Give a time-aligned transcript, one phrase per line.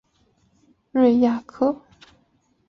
[0.93, 1.79] 瑞亚克。